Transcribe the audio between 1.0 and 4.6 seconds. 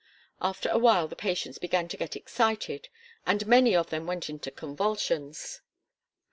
the patients began to get excited, and many of them went into